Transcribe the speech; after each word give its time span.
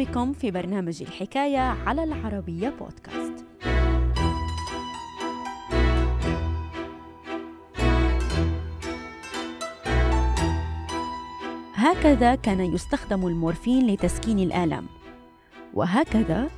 بكم 0.00 0.32
في 0.32 0.50
برنامج 0.50 1.02
الحكاية 1.02 1.58
على 1.58 2.04
العربية 2.04 2.68
بودكاست. 2.68 3.44
هكذا 11.74 12.34
كان 12.34 12.60
يستخدم 12.60 13.26
المورفين 13.26 13.86
لتسكين 13.86 14.38
الآلام 14.38 14.86
وهكذا 15.74 16.50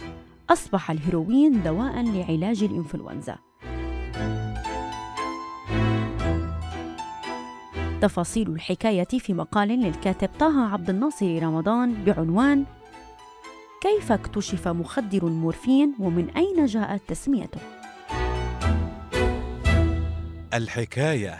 أصبح 0.50 0.90
الهيروين 0.90 1.62
دواء 1.62 2.02
لعلاج 2.02 2.62
الإنفلونزا. 2.62 3.36
تفاصيل 8.00 8.50
الحكاية 8.50 9.04
في 9.04 9.34
مقال 9.34 9.68
للكاتب 9.68 10.28
طه 10.38 10.72
عبد 10.72 10.90
الناصر 10.90 11.42
رمضان 11.42 12.04
بعنوان 12.04 12.64
كيف 13.82 14.12
اكتشف 14.12 14.68
مخدر 14.68 15.26
المورفين 15.26 15.94
ومن 15.98 16.30
أين 16.30 16.66
جاءت 16.66 17.02
تسميته؟ 17.08 17.60
الحكاية 20.54 21.38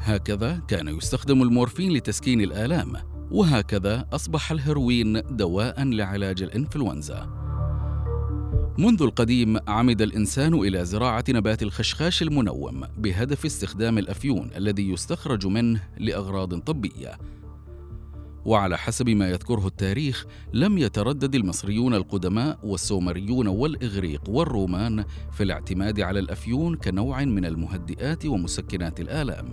هكذا 0.00 0.62
كان 0.68 0.88
يستخدم 0.88 1.42
المورفين 1.42 1.92
لتسكين 1.92 2.40
الآلام 2.40 2.92
وهكذا 3.30 4.08
أصبح 4.12 4.52
الهيروين 4.52 5.22
دواء 5.36 5.84
لعلاج 5.84 6.42
الإنفلونزا 6.42 7.43
منذ 8.78 9.02
القديم 9.02 9.58
عمد 9.68 10.02
الإنسان 10.02 10.54
إلى 10.54 10.84
زراعة 10.84 11.24
نبات 11.28 11.62
الخشخاش 11.62 12.22
المنوم 12.22 12.84
بهدف 12.98 13.44
استخدام 13.44 13.98
الأفيون 13.98 14.50
الذي 14.56 14.90
يستخرج 14.90 15.46
منه 15.46 15.80
لأغراض 15.98 16.58
طبية. 16.58 17.18
وعلى 18.44 18.78
حسب 18.78 19.08
ما 19.08 19.30
يذكره 19.30 19.66
التاريخ 19.66 20.26
لم 20.52 20.78
يتردد 20.78 21.34
المصريون 21.34 21.94
القدماء 21.94 22.58
والسومريون 22.62 23.46
والإغريق 23.46 24.22
والرومان 24.28 25.04
في 25.32 25.42
الاعتماد 25.42 26.00
على 26.00 26.18
الأفيون 26.18 26.76
كنوع 26.76 27.24
من 27.24 27.44
المهدئات 27.44 28.26
ومسكنات 28.26 29.00
الآلام. 29.00 29.52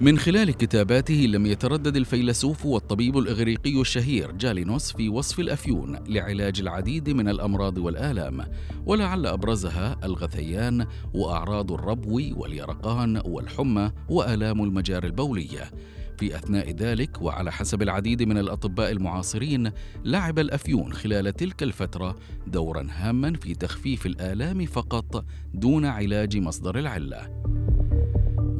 من 0.00 0.18
خلال 0.18 0.50
كتاباته 0.50 1.14
لم 1.14 1.46
يتردد 1.46 1.96
الفيلسوف 1.96 2.66
والطبيب 2.66 3.18
الإغريقي 3.18 3.80
الشهير 3.80 4.32
جالينوس 4.32 4.92
في 4.92 5.08
وصف 5.08 5.40
الأفيون 5.40 5.98
لعلاج 6.08 6.60
العديد 6.60 7.10
من 7.10 7.28
الأمراض 7.28 7.78
والآلام 7.78 8.44
ولعل 8.86 9.26
أبرزها 9.26 9.96
الغثيان 10.04 10.86
وأعراض 11.14 11.72
الربو 11.72 12.20
واليرقان 12.36 13.22
والحمى 13.24 13.90
وآلام 14.08 14.62
المجاري 14.62 15.06
البولية 15.06 15.70
في 16.18 16.36
أثناء 16.36 16.70
ذلك 16.70 17.22
وعلى 17.22 17.52
حسب 17.52 17.82
العديد 17.82 18.22
من 18.22 18.38
الأطباء 18.38 18.90
المعاصرين 18.90 19.70
لعب 20.04 20.38
الأفيون 20.38 20.92
خلال 20.92 21.32
تلك 21.32 21.62
الفترة 21.62 22.16
دورا 22.46 22.86
هاما 22.90 23.32
في 23.32 23.54
تخفيف 23.54 24.06
الآلام 24.06 24.66
فقط 24.66 25.24
دون 25.54 25.84
علاج 25.84 26.38
مصدر 26.38 26.78
العلة. 26.78 27.53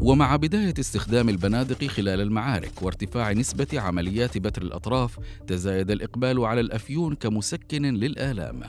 ومع 0.05 0.36
بداية 0.36 0.74
استخدام 0.78 1.28
البنادق 1.28 1.84
خلال 1.84 2.20
المعارك 2.20 2.83
وارتفاع 2.83 3.33
نسبة 3.33 3.66
عمليات 3.74 4.38
بتر 4.38 4.62
الأطراف 4.62 5.19
تزايد 5.46 5.91
الإقبال 5.91 6.44
على 6.44 6.61
الأفيون 6.61 7.14
كمسكن 7.14 7.83
للآلام. 7.83 8.61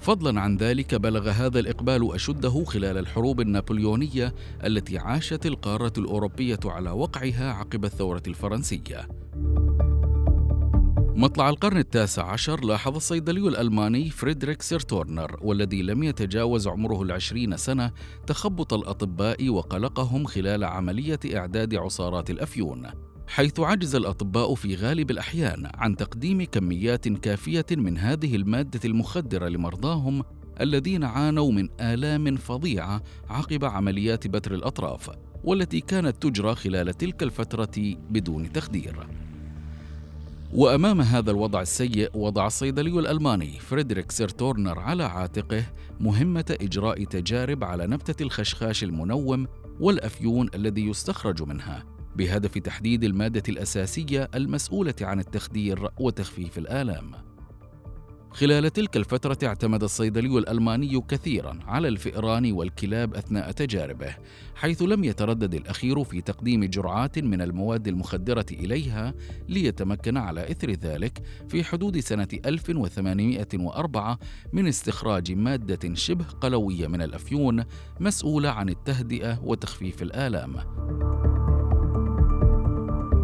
فضلا 0.00 0.40
عن 0.40 0.56
ذلك 0.56 0.94
بلغ 0.94 1.30
هذا 1.30 1.58
الإقبال 1.58 2.14
أشده 2.14 2.64
خلال 2.64 2.98
الحروب 2.98 3.40
النابليونية 3.40 4.34
التي 4.64 4.98
عاشت 4.98 5.46
القارة 5.46 5.92
الأوروبية 5.98 6.60
على 6.64 6.90
وقعها 6.90 7.52
عقب 7.52 7.84
الثورة 7.84 8.22
الفرنسية. 8.26 9.08
مطلع 11.20 11.48
القرن 11.48 11.76
التاسع 11.76 12.32
عشر 12.32 12.64
لاحظ 12.64 12.96
الصيدلي 12.96 13.48
الألماني 13.48 14.10
فريدريك 14.10 14.62
سيرتورنر 14.62 15.36
والذي 15.42 15.82
لم 15.82 16.02
يتجاوز 16.02 16.68
عمره 16.68 17.02
العشرين 17.02 17.56
سنة 17.56 17.92
تخبط 18.26 18.74
الأطباء 18.74 19.48
وقلقهم 19.48 20.24
خلال 20.24 20.64
عملية 20.64 21.18
إعداد 21.34 21.74
عصارات 21.74 22.30
الأفيون 22.30 22.86
حيث 23.26 23.60
عجز 23.60 23.94
الأطباء 23.94 24.54
في 24.54 24.74
غالب 24.74 25.10
الأحيان 25.10 25.70
عن 25.74 25.96
تقديم 25.96 26.44
كميات 26.44 27.08
كافية 27.08 27.66
من 27.70 27.98
هذه 27.98 28.36
المادة 28.36 28.80
المخدرة 28.84 29.48
لمرضاهم 29.48 30.22
الذين 30.60 31.04
عانوا 31.04 31.52
من 31.52 31.68
آلام 31.80 32.36
فظيعة 32.36 33.02
عقب 33.28 33.64
عمليات 33.64 34.26
بتر 34.26 34.54
الأطراف 34.54 35.10
والتي 35.44 35.80
كانت 35.80 36.22
تجرى 36.22 36.54
خلال 36.54 36.94
تلك 36.94 37.22
الفترة 37.22 37.96
بدون 38.10 38.52
تخدير. 38.52 39.06
وأمام 40.54 41.00
هذا 41.00 41.30
الوضع 41.30 41.60
السيء 41.60 42.10
وضع 42.14 42.46
الصيدلي 42.46 42.98
الألماني 42.98 43.50
فريدريك 43.50 44.10
سيرتورنر 44.10 44.78
على 44.78 45.04
عاتقه 45.04 45.64
مهمة 46.00 46.56
إجراء 46.60 47.04
تجارب 47.04 47.64
على 47.64 47.86
نبتة 47.86 48.22
الخشخاش 48.22 48.84
المنوم 48.84 49.46
والأفيون 49.80 50.50
الذي 50.54 50.86
يستخرج 50.86 51.42
منها 51.42 51.84
بهدف 52.16 52.58
تحديد 52.58 53.04
المادة 53.04 53.42
الأساسية 53.48 54.30
المسؤولة 54.34 54.94
عن 55.00 55.20
التخدير 55.20 55.88
وتخفيف 56.00 56.58
الآلام. 56.58 57.29
خلال 58.32 58.72
تلك 58.72 58.96
الفترة 58.96 59.38
اعتمد 59.44 59.82
الصيدلي 59.82 60.38
الألماني 60.38 61.00
كثيرا 61.08 61.58
على 61.66 61.88
الفئران 61.88 62.52
والكلاب 62.52 63.14
أثناء 63.14 63.50
تجاربه، 63.50 64.16
حيث 64.54 64.82
لم 64.82 65.04
يتردد 65.04 65.54
الأخير 65.54 66.04
في 66.04 66.20
تقديم 66.20 66.64
جرعات 66.64 67.18
من 67.18 67.42
المواد 67.42 67.88
المخدرة 67.88 68.46
إليها 68.52 69.14
ليتمكن 69.48 70.16
على 70.16 70.50
إثر 70.50 70.70
ذلك 70.70 71.22
في 71.48 71.64
حدود 71.64 72.00
سنة 72.00 72.28
1804 72.46 74.18
من 74.52 74.66
استخراج 74.66 75.32
مادة 75.32 75.94
شبه 75.94 76.24
قلوية 76.24 76.86
من 76.86 77.02
الأفيون 77.02 77.64
مسؤولة 78.00 78.48
عن 78.48 78.68
التهدئة 78.68 79.40
وتخفيف 79.44 80.02
الآلام. 80.02 80.56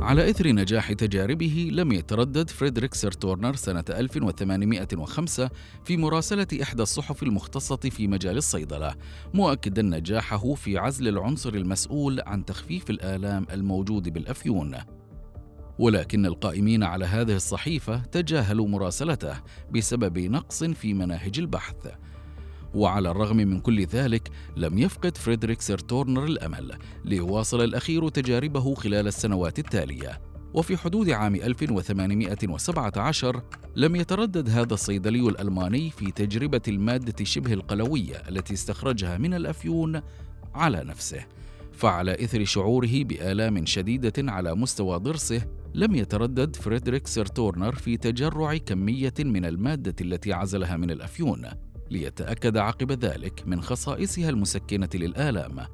على 0.06 0.30
إثر 0.30 0.48
نجاح 0.48 0.92
تجاربه 0.92 1.70
لم 1.72 1.92
يتردد 1.92 2.50
فريدريك 2.50 2.94
سيرتورنر 2.94 3.54
سنة 3.54 3.84
1805 3.90 5.50
في 5.84 5.96
مراسلة 5.96 6.46
إحدى 6.62 6.82
الصحف 6.82 7.22
المختصة 7.22 7.76
في 7.76 8.06
مجال 8.08 8.36
الصيدلة 8.36 8.94
مؤكدا 9.34 9.82
نجاحه 9.82 10.54
في 10.54 10.78
عزل 10.78 11.08
العنصر 11.08 11.54
المسؤول 11.54 12.20
عن 12.26 12.44
تخفيف 12.44 12.90
الآلام 12.90 13.46
الموجود 13.52 14.08
بالأفيون. 14.08 14.76
ولكن 15.78 16.26
القائمين 16.26 16.82
على 16.82 17.04
هذه 17.04 17.36
الصحيفة 17.36 17.96
تجاهلوا 17.96 18.68
مراسلته 18.68 19.34
بسبب 19.70 20.18
نقص 20.18 20.64
في 20.64 20.94
مناهج 20.94 21.38
البحث. 21.38 21.86
وعلى 22.74 23.10
الرغم 23.10 23.36
من 23.36 23.60
كل 23.60 23.86
ذلك 23.86 24.30
لم 24.56 24.78
يفقد 24.78 25.16
فريدريك 25.16 25.60
سيرتورنر 25.60 26.24
الأمل 26.24 26.72
ليواصل 27.04 27.64
الأخير 27.64 28.08
تجاربه 28.08 28.74
خلال 28.74 29.06
السنوات 29.06 29.58
التالية. 29.58 30.20
وفي 30.54 30.76
حدود 30.76 31.10
عام 31.10 31.34
1817 31.34 33.42
لم 33.76 33.96
يتردد 33.96 34.50
هذا 34.50 34.74
الصيدلي 34.74 35.28
الألماني 35.28 35.90
في 35.90 36.10
تجربة 36.10 36.60
المادة 36.68 37.24
شبه 37.24 37.52
القلوية 37.52 38.16
التي 38.28 38.54
استخرجها 38.54 39.18
من 39.18 39.34
الأفيون 39.34 40.00
على 40.54 40.84
نفسه. 40.84 41.26
فعلى 41.72 42.24
إثر 42.24 42.44
شعوره 42.44 43.04
بآلام 43.04 43.66
شديدة 43.66 44.32
على 44.32 44.54
مستوى 44.54 44.98
ضرسه 44.98 45.42
لم 45.74 45.94
يتردد 45.94 46.56
فريدريك 46.56 47.06
سيرتورنر 47.06 47.74
في 47.74 47.96
تجرع 47.96 48.56
كمية 48.56 49.14
من 49.18 49.44
المادة 49.44 49.94
التي 50.00 50.32
عزلها 50.32 50.76
من 50.76 50.90
الأفيون. 50.90 51.46
ليتأكد 51.90 52.56
عقب 52.56 52.92
ذلك 52.92 53.42
من 53.46 53.60
خصائصها 53.60 54.28
المسكنة 54.28 54.88
للآلام. 54.94 55.66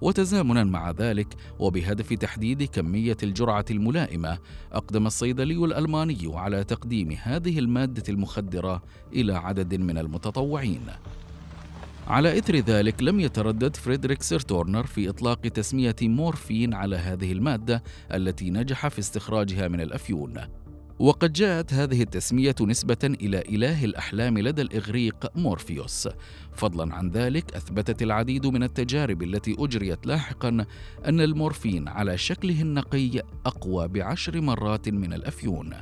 وتزامنا 0.00 0.64
مع 0.64 0.90
ذلك 0.90 1.34
وبهدف 1.58 2.12
تحديد 2.12 2.62
كمية 2.62 3.16
الجرعة 3.22 3.64
الملائمة 3.70 4.38
أقدم 4.72 5.06
الصيدلي 5.06 5.64
الألماني 5.64 6.18
على 6.24 6.64
تقديم 6.64 7.16
هذه 7.22 7.58
المادة 7.58 8.02
المخدرة 8.08 8.82
إلى 9.12 9.32
عدد 9.32 9.74
من 9.74 9.98
المتطوعين. 9.98 10.86
على 12.06 12.38
إثر 12.38 12.56
ذلك 12.56 13.02
لم 13.02 13.20
يتردد 13.20 13.76
فريدريك 13.76 14.22
سيرتورنر 14.22 14.86
في 14.86 15.08
إطلاق 15.08 15.40
تسمية 15.40 15.96
مورفين 16.02 16.74
على 16.74 16.96
هذه 16.96 17.32
المادة 17.32 17.82
التي 18.14 18.50
نجح 18.50 18.88
في 18.88 18.98
استخراجها 18.98 19.68
من 19.68 19.80
الأفيون. 19.80 20.34
وقد 21.00 21.32
جاءت 21.32 21.74
هذه 21.74 22.02
التسمية 22.02 22.54
نسبة 22.60 22.98
إلى 23.04 23.40
إله 23.40 23.84
الأحلام 23.84 24.38
لدى 24.38 24.62
الإغريق 24.62 25.36
مورفيوس. 25.36 26.08
فضلا 26.52 26.94
عن 26.94 27.10
ذلك 27.10 27.54
أثبتت 27.54 28.02
العديد 28.02 28.46
من 28.46 28.62
التجارب 28.62 29.22
التي 29.22 29.56
أجريت 29.58 30.06
لاحقا 30.06 30.66
أن 31.06 31.20
المورفين 31.20 31.88
على 31.88 32.18
شكله 32.18 32.62
النقي 32.62 33.22
أقوى 33.46 33.88
بعشر 33.88 34.40
مرات 34.40 34.88
من 34.88 35.12
الأفيون. 35.12 35.74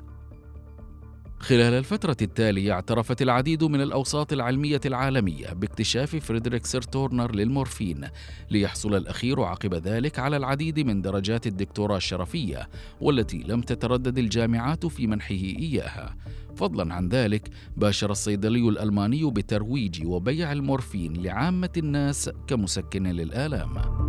خلال 1.40 1.74
الفترة 1.74 2.16
التالية 2.22 2.72
اعترفت 2.72 3.22
العديد 3.22 3.64
من 3.64 3.80
الأوساط 3.80 4.32
العلمية 4.32 4.80
العالمية 4.86 5.52
باكتشاف 5.52 6.16
فريدريك 6.16 6.66
سيرتورنر 6.66 7.34
للمورفين 7.34 8.08
ليحصل 8.50 8.94
الأخير 8.94 9.42
عقب 9.42 9.74
ذلك 9.74 10.18
على 10.18 10.36
العديد 10.36 10.80
من 10.80 11.02
درجات 11.02 11.46
الدكتوراه 11.46 11.96
الشرفية 11.96 12.68
والتي 13.00 13.38
لم 13.38 13.60
تتردد 13.60 14.18
الجامعات 14.18 14.86
في 14.86 15.06
منحه 15.06 15.34
إياها. 15.34 16.16
فضلا 16.56 16.94
عن 16.94 17.08
ذلك 17.08 17.48
باشر 17.76 18.10
الصيدلي 18.10 18.68
الألماني 18.68 19.30
بترويج 19.30 20.06
وبيع 20.06 20.52
المورفين 20.52 21.22
لعامة 21.22 21.72
الناس 21.76 22.30
كمسكن 22.46 23.06
للآلام. 23.06 24.07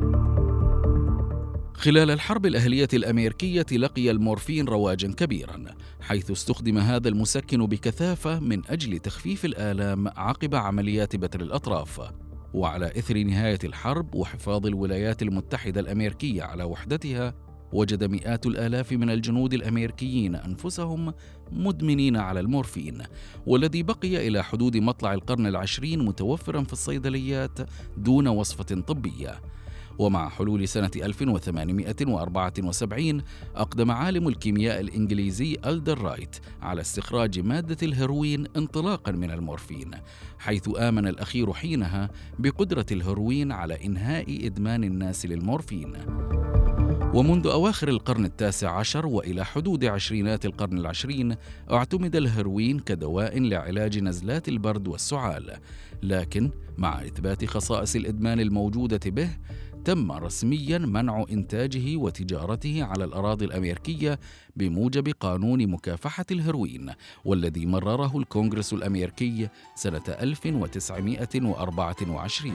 خلال 1.79 2.11
الحرب 2.11 2.45
الأهلية 2.45 2.87
الأمريكية 2.93 3.65
لقي 3.71 4.11
المورفين 4.11 4.65
رواجا 4.65 5.13
كبيرا 5.13 5.65
حيث 6.01 6.31
استخدم 6.31 6.77
هذا 6.77 7.09
المسكن 7.09 7.65
بكثافة 7.65 8.39
من 8.39 8.61
أجل 8.69 8.99
تخفيف 8.99 9.45
الآلام 9.45 10.07
عقب 10.07 10.55
عمليات 10.55 11.15
بتر 11.15 11.41
الأطراف. 11.41 12.01
وعلى 12.53 12.85
إثر 12.85 13.17
نهاية 13.17 13.59
الحرب 13.63 14.15
وحفاظ 14.15 14.65
الولايات 14.65 15.21
المتحدة 15.21 15.81
الأمريكية 15.81 16.43
على 16.43 16.63
وحدتها 16.63 17.33
وجد 17.73 18.03
مئات 18.03 18.45
الآلاف 18.45 18.91
من 18.91 19.09
الجنود 19.09 19.53
الأمريكيين 19.53 20.35
أنفسهم 20.35 21.13
مدمنين 21.51 22.17
على 22.17 22.39
المورفين. 22.39 23.03
والذي 23.45 23.83
بقي 23.83 24.27
إلى 24.27 24.43
حدود 24.43 24.77
مطلع 24.77 25.13
القرن 25.13 25.47
العشرين 25.47 26.05
متوفرا 26.05 26.63
في 26.63 26.73
الصيدليات 26.73 27.59
دون 27.97 28.27
وصفة 28.27 28.81
طبية. 28.81 29.41
ومع 29.99 30.29
حلول 30.29 30.67
سنة 30.67 30.91
1874 30.95 33.21
أقدم 33.55 33.91
عالم 33.91 34.27
الكيمياء 34.27 34.79
الإنجليزي 34.79 35.57
ألدر 35.65 36.01
رايت 36.01 36.35
على 36.61 36.81
استخراج 36.81 37.39
مادة 37.39 37.77
الهيروين 37.83 38.45
انطلاقا 38.57 39.11
من 39.11 39.31
المورفين 39.31 39.91
حيث 40.39 40.69
آمن 40.79 41.07
الأخير 41.07 41.53
حينها 41.53 42.09
بقدرة 42.39 42.85
الهيروين 42.91 43.51
على 43.51 43.85
إنهاء 43.85 44.47
إدمان 44.47 44.83
الناس 44.83 45.25
للمورفين. 45.25 45.93
ومنذ 47.13 47.47
أواخر 47.47 47.87
القرن 47.87 48.25
التاسع 48.25 48.71
عشر 48.71 49.05
وإلى 49.05 49.45
حدود 49.45 49.85
عشرينات 49.85 50.45
القرن 50.45 50.77
العشرين 50.77 51.35
اعتمد 51.71 52.15
الهيروين 52.15 52.79
كدواء 52.79 53.39
لعلاج 53.39 53.99
نزلات 53.99 54.49
البرد 54.49 54.87
والسعال 54.87 55.57
لكن 56.03 56.51
مع 56.77 57.01
إثبات 57.01 57.45
خصائص 57.45 57.95
الإدمان 57.95 58.39
الموجودة 58.39 58.99
به 59.05 59.29
تم 59.85 60.11
رسميا 60.11 60.77
منع 60.77 61.25
إنتاجه 61.31 61.97
وتجارته 61.97 62.83
على 62.83 63.03
الأراضي 63.03 63.45
الأمريكية 63.45 64.19
بموجب 64.55 65.13
قانون 65.19 65.67
مكافحة 65.67 66.25
الهيروين 66.31 66.91
والذي 67.25 67.65
مرره 67.65 68.17
الكونغرس 68.17 68.73
الأمريكي 68.73 69.49
سنة 69.75 70.03
1924 70.07 72.53